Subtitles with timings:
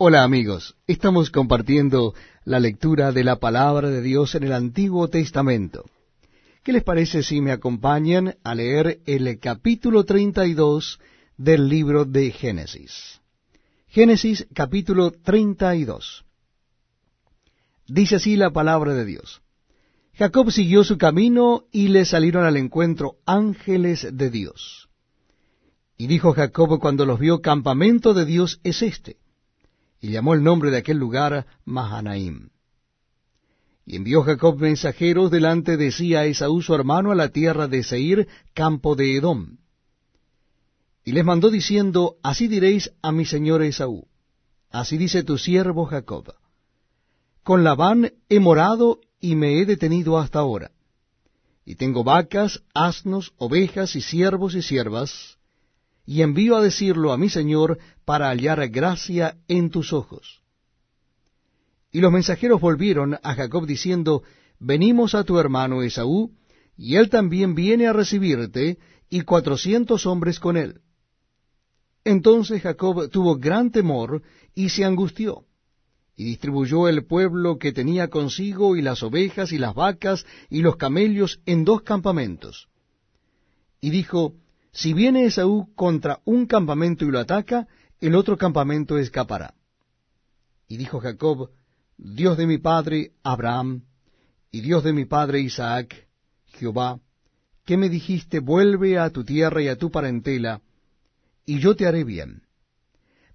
[0.00, 2.14] Hola amigos, estamos compartiendo
[2.44, 5.86] la lectura de la palabra de Dios en el Antiguo Testamento.
[6.62, 11.00] ¿Qué les parece si me acompañan a leer el capítulo 32
[11.36, 13.20] del libro de Génesis?
[13.88, 16.24] Génesis capítulo 32.
[17.88, 19.42] Dice así la palabra de Dios.
[20.14, 24.88] Jacob siguió su camino y le salieron al encuentro ángeles de Dios.
[25.96, 29.16] Y dijo Jacob cuando los vio, campamento de Dios es este
[30.00, 32.50] y llamó el nombre de aquel lugar Mahanaim.
[33.84, 37.82] Y envió Jacob mensajeros delante de sí a Esaú su hermano a la tierra de
[37.82, 39.56] Seir, campo de Edom.
[41.04, 44.06] Y les mandó diciendo, Así diréis a mi señor Esaú,
[44.70, 46.34] así dice tu siervo Jacob,
[47.42, 50.70] con Labán he morado y me he detenido hasta ahora,
[51.64, 55.37] y tengo vacas, asnos, ovejas y siervos y siervas,
[56.08, 60.40] y envío a decirlo a mi Señor para hallar gracia en tus ojos.
[61.92, 64.22] Y los mensajeros volvieron a Jacob diciendo,
[64.58, 66.32] Venimos a tu hermano Esaú,
[66.78, 68.78] y él también viene a recibirte,
[69.10, 70.80] y cuatrocientos hombres con él.
[72.04, 74.22] Entonces Jacob tuvo gran temor
[74.54, 75.44] y se angustió,
[76.16, 80.76] y distribuyó el pueblo que tenía consigo, y las ovejas, y las vacas, y los
[80.76, 82.70] camellos en dos campamentos.
[83.82, 84.32] Y dijo,
[84.72, 87.66] si viene Esaú contra un campamento y lo ataca,
[88.00, 89.54] el otro campamento escapará.
[90.68, 91.50] Y dijo Jacob,
[91.96, 93.82] Dios de mi padre Abraham,
[94.50, 96.08] y Dios de mi padre Isaac,
[96.46, 97.00] Jehová,
[97.64, 100.62] que me dijiste, vuelve a tu tierra y a tu parentela,
[101.44, 102.42] y yo te haré bien.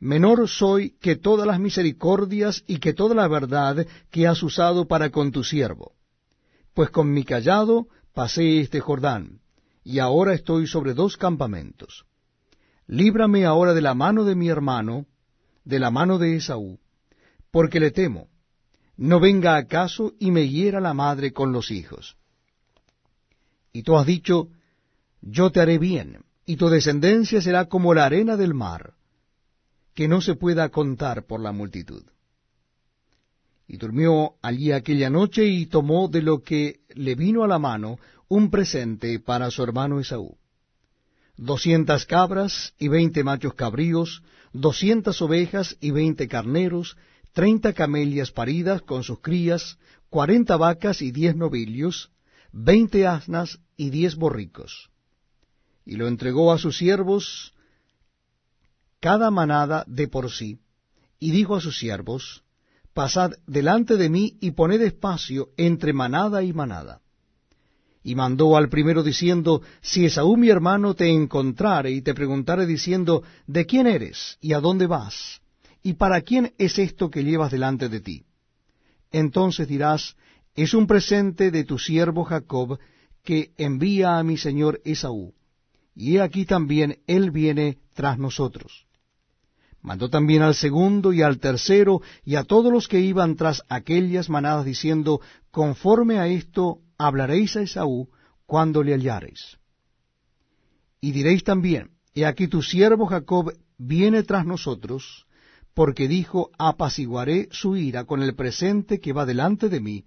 [0.00, 5.10] Menor soy que todas las misericordias y que toda la verdad que has usado para
[5.10, 5.92] con tu siervo.
[6.74, 9.41] Pues con mi callado pasé este Jordán,
[9.84, 12.04] y ahora estoy sobre dos campamentos.
[12.86, 15.06] Líbrame ahora de la mano de mi hermano,
[15.64, 16.78] de la mano de Esaú,
[17.50, 18.28] porque le temo,
[18.96, 22.16] no venga acaso y me hiera la madre con los hijos.
[23.72, 24.48] Y tú has dicho,
[25.20, 28.94] yo te haré bien, y tu descendencia será como la arena del mar,
[29.94, 32.04] que no se pueda contar por la multitud.
[33.66, 37.98] Y durmió allí aquella noche y tomó de lo que le vino a la mano
[38.34, 40.38] un presente para su hermano Esaú.
[41.36, 44.22] Doscientas cabras y veinte machos cabríos,
[44.54, 46.96] doscientas ovejas y veinte carneros,
[47.34, 49.76] treinta camelias paridas con sus crías,
[50.08, 52.10] cuarenta vacas y diez novillos,
[52.52, 54.88] veinte asnas y diez borricos.
[55.84, 57.52] Y lo entregó a sus siervos
[58.98, 60.58] cada manada de por sí,
[61.18, 62.44] y dijo a sus siervos,
[62.94, 67.01] Pasad delante de mí y poned espacio entre manada y manada
[68.02, 73.22] y mandó al primero diciendo, Si Esaú mi hermano te encontrare y te preguntare diciendo,
[73.46, 75.40] ¿de quién eres y a dónde vas?
[75.82, 78.24] ¿Y para quién es esto que llevas delante de ti?
[79.10, 80.16] Entonces dirás,
[80.54, 82.78] es un presente de tu siervo Jacob
[83.22, 85.34] que envía a mi señor Esaú.
[85.94, 88.86] Y he aquí también él viene tras nosotros.
[89.82, 94.30] Mandó también al segundo y al tercero y a todos los que iban tras aquellas
[94.30, 95.20] manadas diciendo,
[95.50, 98.08] conforme a esto hablaréis a Esaú
[98.46, 99.58] cuando le hallareis.
[101.00, 105.26] Y diréis también, he aquí tu siervo Jacob viene tras nosotros,
[105.74, 110.04] porque dijo, apaciguaré su ira con el presente que va delante de mí,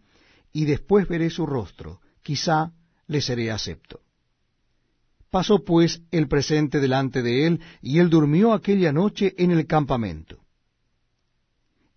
[0.54, 2.72] y después veré su rostro, quizá
[3.08, 4.00] le seré acepto.
[5.30, 10.46] Pasó pues el presente delante de él, y él durmió aquella noche en el campamento.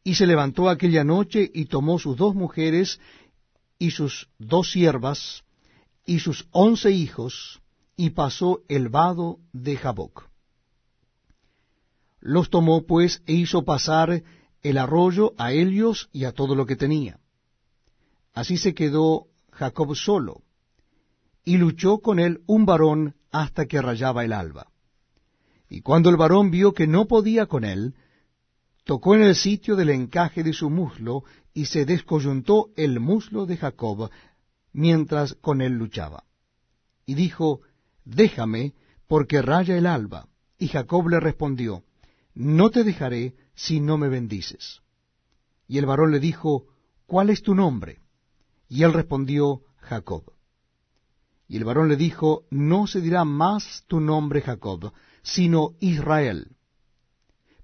[0.03, 2.99] Y se levantó aquella noche y tomó sus dos mujeres
[3.79, 5.45] y sus dos siervas,
[6.05, 7.61] y sus once hijos,
[7.97, 10.29] y pasó el vado de Jaboc.
[12.21, 14.23] Los tomó pues e hizo pasar
[14.63, 17.21] el arroyo a ellos y a todo lo que tenía.
[18.33, 20.43] Así se quedó Jacob solo,
[21.45, 24.71] y luchó con él un varón hasta que rayaba el alba.
[25.69, 27.95] Y cuando el varón vio que no podía con él,
[28.89, 31.23] tocó en el sitio del encaje de su muslo,
[31.53, 34.11] y se descoyuntó el muslo de Jacob
[34.73, 36.25] mientras con él luchaba.
[37.05, 37.61] Y dijo,
[38.07, 38.73] Déjame,
[39.07, 40.29] porque raya el alba.
[40.57, 41.85] Y Jacob le respondió,
[42.33, 44.81] No te dejaré si no me bendices.
[45.67, 46.69] Y el varón le dijo,
[47.07, 48.01] ¿Cuál es tu nombre?
[48.71, 50.33] Y él respondió, Jacob.
[51.47, 56.57] Y el varón le dijo, No se dirá más tu nombre Jacob, sino Israel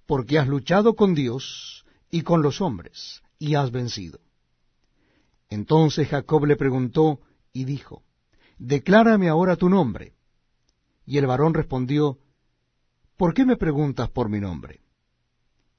[0.06, 4.20] porque has luchado con Dios y con los hombres, y has vencido.
[5.48, 7.20] Entonces Jacob le preguntó
[7.52, 8.02] y dijo,
[8.58, 10.14] Declárame ahora tu nombre.
[11.06, 12.18] Y el varón respondió,
[13.16, 14.80] ¿Por qué me preguntas por mi nombre?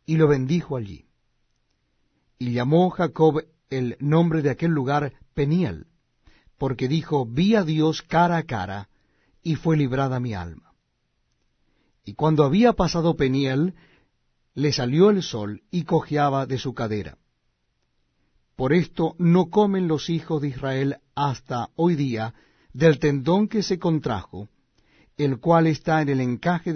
[0.06, 1.06] Y lo bendijo allí.
[2.38, 5.88] Y llamó Jacob el nombre de aquel lugar Peniel,
[6.58, 8.90] porque dijo, vi a Dios cara a cara,
[9.42, 10.74] y fue librada mi alma.
[12.04, 13.76] Y cuando había pasado Peniel,
[14.56, 17.18] le salió el sol y cojeaba de su cadera.
[18.56, 22.34] Por esto no comen los hijos de Israel hasta hoy día
[22.72, 24.48] del tendón que se contrajo,
[25.18, 26.74] el cual está en el encaje